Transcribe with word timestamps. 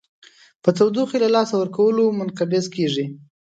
په 0.63 0.69
تودوخې 0.77 1.17
له 1.23 1.29
لاسه 1.35 1.53
ورکولو 1.57 2.03
منقبض 2.19 2.65
کیږي. 2.75 3.05